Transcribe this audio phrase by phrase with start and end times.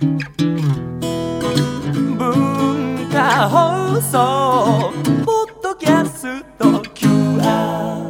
[0.00, 0.10] 文
[3.10, 4.92] 化放送
[5.24, 8.06] ポッドキャスト QR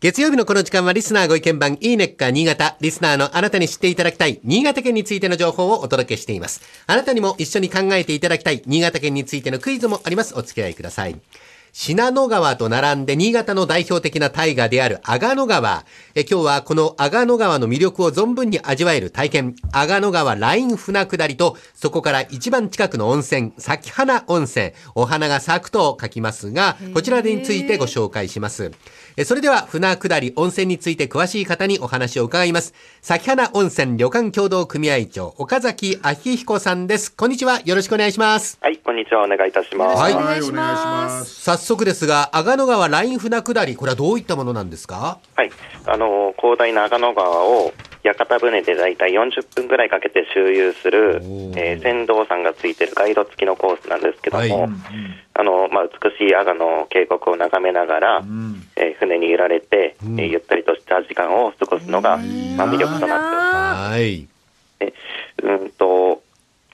[0.00, 2.76] 月曜日のこの時間はリスナーご意見番いいねっか新潟。
[2.80, 6.60] リスナーのあなたに知っていただきたい新潟県についての情報をお届けしています。
[6.86, 10.34] あなたにも一緒に考えていただきたい新潟県についてのクイズもあります。
[10.36, 11.18] お付き合いください。
[11.72, 15.84] 信濃川と並んで新潟の代表的な大河である阿賀野川。
[16.14, 28.72] え今日はこの阿賀野川の魅力を存分に味わえる体験、阿賀野川ライン船下りと、そこから一番近くの温泉、咲花温泉、お花が咲くと書きますが、こちらについてご紹介します。
[29.16, 32.74] えそれでは船下り温泉について詳しい方にお話を伺います。
[33.02, 37.12] 咲花温泉旅館協同組合長、岡崎明彦さんです。
[37.12, 37.60] こんにちは。
[37.64, 38.58] よろしくお願いします。
[38.60, 39.24] はい、にちは。
[39.24, 40.00] お願いいたします。
[40.00, 41.42] はいはい、お願いします。
[41.42, 45.18] 早速ですが、阿賀野川ライン船下り、これはどういったものなんですか？
[45.36, 45.50] はい、
[45.86, 47.72] あのー広大な阿賀野川を
[48.04, 51.20] 屋形船でだいたい40分ぐらいかけて周遊する、
[51.56, 54.52] えー船頭さんがついてるガイド付きのコースなんですけども、はい
[55.34, 62.16] あのーまあ、美しい阿賀の渓谷を眺めながら、んえー船に揺られて、うんえーゆったりとした時間を過ごすのが、
[62.56, 63.90] まあ、魅力となっております。
[63.92, 64.28] はい。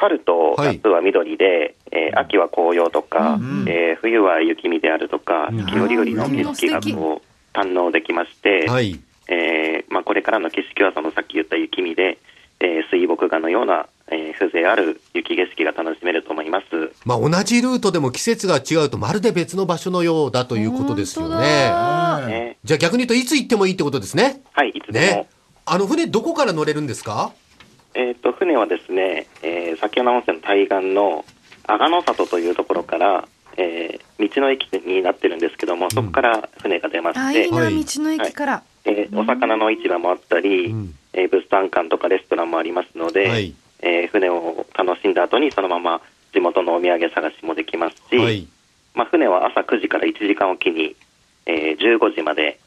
[0.00, 7.22] 春と夏は緑で、えー秋は紅葉とか、うんえー冬は雪見であるとか、うん四季折々の景色がうんこ
[7.54, 8.98] う堪能できまして、はい。
[9.28, 12.18] えーまあ、これからの景色はそのさっき言った雪見で、
[12.60, 16.66] えー水墨画のような、えー風情ある雪景色が楽しめると思います。
[17.04, 21.36] まあ、同じルートでも季節が違うとまるで別の場所のようだということですよね。
[21.68, 24.40] だね、じゃあ逆に言うといつ行ってもいいってことですね。
[24.52, 25.06] はい、いつでも。
[25.06, 25.28] ね。
[25.66, 27.32] あの船どこから乗れるんですか？
[27.94, 31.24] えっ、と、船はですね、えー、先ほど温泉の対岸の
[31.66, 37.84] 阿賀野里というところから、えー道の駅になってるんですけども、そこから船が出まあ、して、いいな、はい。
[37.84, 38.62] 道の駅から。
[38.84, 40.94] えーお魚の市場もあったり、うん。
[41.14, 43.54] えー物産館とかレストランもありますので、はい。
[43.80, 46.02] えー船を楽しんだ後にそのまま
[46.34, 48.46] 地元のお土産探しもできますし、はい。
[48.94, 50.94] まあ、船は朝9時から1時間おきに、
[51.46, 52.60] えー15時まで、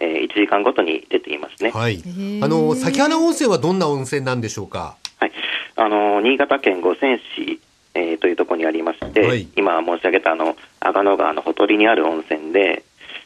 [0.00, 1.70] えー1時間ごとに出ていますね。
[1.70, 1.98] はい。
[1.98, 2.44] ー。
[2.44, 4.96] あの、咲花温泉はどんな温泉なんでしょうか？
[5.18, 5.32] はい、
[5.76, 7.60] あの新潟県五泉市、
[7.94, 9.46] えーというところにありまして、はい。
[9.56, 12.82] 今申し上げたあの阿賀野川のほとりにある温泉で、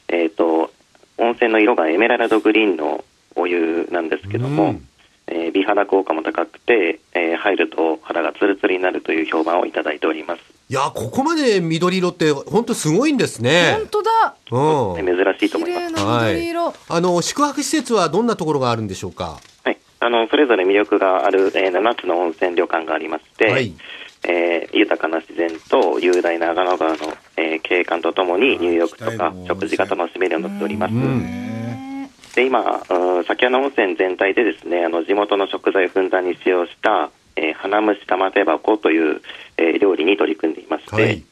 [0.08, 0.72] えー、と
[1.18, 3.04] 温泉の色がエメラルドグリーンの
[3.36, 4.70] お湯なんですけども、うん。
[4.70, 4.80] えー
[5.64, 10.40] 美肌効果も高くて、えー入ると肌がツルツルになるという評判をいただいております。
[10.70, 13.88] いや、ここまで緑色って本当すごいんですね本。
[13.88, 14.34] 当だ。
[14.50, 15.06] うん。
[15.06, 15.92] 珍しいと思います麗。
[15.92, 16.74] な緑色。
[16.88, 23.74] あの、宿泊施設はどんなところがあるんでしょうかはい、あのそれぞれ魅力がある、えー7つの温泉旅館がありまして、はい
[24.26, 26.96] えー豊かな自然と雄大な阿賀野川の、
[27.36, 31.43] えー景観とともに入浴とか食事が楽しめるようになっております。
[32.34, 39.22] で今、うん先山温泉全体でですねあの地元の食材をふんだんに使用した、えー花蒸し玉手箱という、
[39.56, 41.24] えー料理に取り組んでいまして、はい。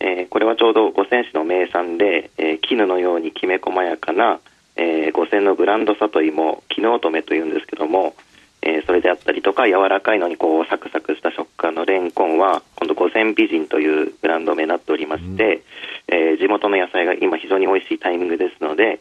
[0.00, 4.40] えーこれはちょうど五泉市の名産で、えー絹のようにきめ細やかな、
[4.76, 8.14] えー五泉のブランド里芋絹乙女というんですけども、
[8.62, 15.62] えーそれであったりとか柔らかいのにこうサクサクした食感のレンコンは今度五泉美人というブランド名になっておりまして、
[16.08, 19.00] えー地元の野菜が今非常に美味しいタイミングですので、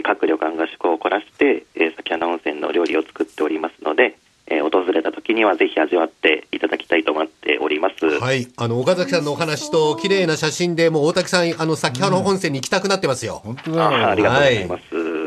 [0.00, 4.16] えー各旅館が趣向を凝らして、えー、崎穴温泉の料理を作っておりますので、
[4.46, 8.04] えー訪れた時にはぜひ味わっていただきたいと思っております。
[8.18, 8.48] はい。
[8.56, 13.42] あの、岡崎さんのお話と綺麗な写真でもう大滝さん、あの、先ほど本線に行きたくなってますよ。
[13.44, 13.82] 本当だよ。
[13.84, 14.82] あありがとうございます。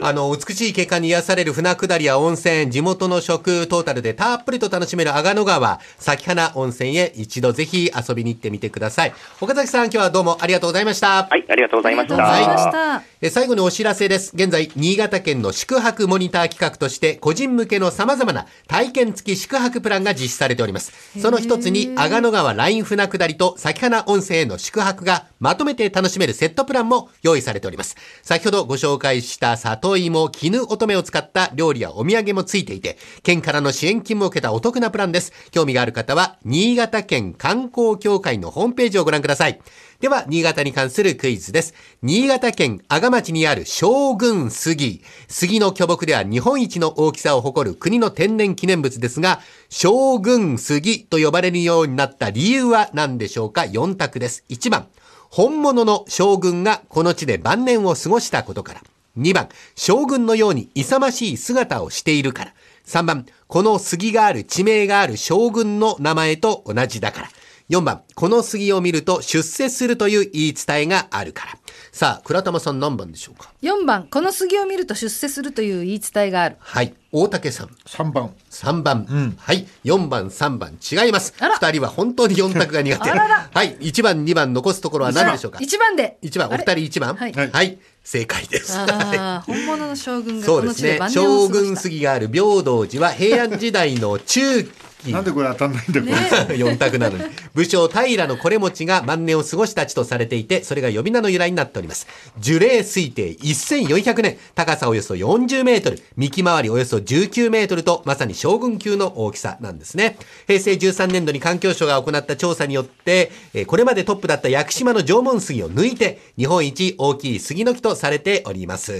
[0.05, 9.13] あの、美しい景観に癒される船下りや温泉、地元の食、トータルでたっぷりと楽しめる阿賀野川、咲花温泉へ一度ぜひ遊びに行ってみてください。
[9.39, 11.23] 岡崎さん、今日はどうもありがとうございました。
[11.23, 13.03] はい、ありがとうございました。
[13.29, 14.33] 最後にお知らせです。
[14.33, 20.91] 現在、新潟県の宿泊モニター企画として、個人向けの様々な体験付き宿泊プランが実施されております。
[21.21, 27.95] その一つに、阿賀野川ライン船下りと咲花温泉への宿泊がまとめて楽しめるセットプランも用意されております。
[28.23, 35.31] 先ほどご紹介した里芋、絹乙女を使った料理やお土産もついていて、県からの支援金も受けたお得なプランです。
[35.51, 39.61] 興味がある方は、新潟県観光協会のホームページをご覧ください。
[40.03, 41.73] では、新潟に関するクイズです。
[42.01, 45.01] 新潟県阿賀町にある将軍杉。
[45.29, 49.39] 杉の巨木では日本一の大きさを誇る国の天然記念物ですが、
[49.69, 54.43] 将軍杉と呼ばれるようになった理由は何でしょうか ?4 択です。
[54.49, 54.89] 1番、
[55.29, 58.81] 本物の将軍がこの地で晩年を過ごしたことから。
[59.17, 62.53] 2番、将軍のように勇ましい姿をしているから。
[62.85, 67.29] 3番、この杉がある地名がある将軍の名前と同じだから。
[67.73, 71.53] 4番、この杉を見ると出世するという言い伝えがあるから。
[71.91, 74.07] さあ倉玉さん何番でしょうか？4番。
[74.11, 76.57] この杉を見ると出世するという言い伝えがある。
[76.59, 76.93] はい。
[77.11, 77.67] 大竹さん。
[77.67, 78.31] 3番。
[78.51, 79.65] 3番、はい。
[79.85, 80.77] 4番3番。
[80.79, 81.33] 違います。
[81.39, 81.55] あら。
[81.55, 83.09] 2人は本当に4択が苦手。
[83.09, 83.75] あららはい。
[83.77, 84.53] 1番2番。
[84.53, 86.19] 残すところは何でしょうか？1番で。
[86.21, 86.49] 1番。
[86.49, 87.15] お二人1番？
[87.15, 87.33] はい。
[87.33, 88.77] はい、正解です。
[88.77, 90.99] 本物の将軍がそうですね。
[91.09, 94.71] 将軍杉がある平等寺は平安時代の中期
[95.11, 96.13] なんでこれ当たんないんだこれ、
[96.57, 97.23] 4択なのに。
[97.53, 102.07] 武将平のこ持ちが晩年を過ごした地とされていてそれが呼び名の由来になっております。
[102.39, 104.37] 樹齢推定1400年。
[104.55, 105.99] 高さおよそ40メートル。
[106.15, 110.17] 幹回りおよそ19メートルとまさに将軍級の大きさなんですね。
[110.47, 118.93] 平成13年度に環境省が行った調査によってえーこれまでトップだった屋久島の縄文杉を抜いて日本一大きい杉の木とされております、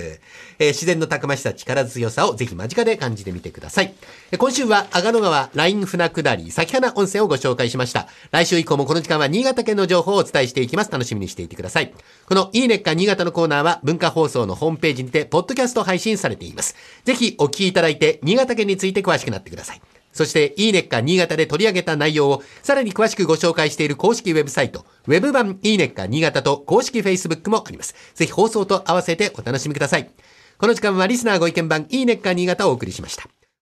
[0.59, 3.93] えー自然のたくましさ力強さをぜひ間近で感じてみてください。
[4.31, 11.93] えー今週は阿賀野川ライン船下り先花温泉をご紹介しました来週以降もこの時間は新潟県の情報をお伝えしていきます楽しみにしていてください
[12.25, 19.81] このいいねっか新潟のコーナーは文化放送のホームページにてポッドキャスト配信されていますぜひお聞きいただいて新潟県について詳しくなってください
[20.13, 27.95] そして、いいねっか新潟で取り上げた内容をさらに詳しくご紹介している公式ウェブサイト、ウェブ版いいねっか新潟と公式 Facebook もあります。
[28.13, 30.11] ぜひ放送と合わせてお楽しみください。
[30.59, 33.27] この時間はリスナーご意見番いいねっか新潟をお送りしました。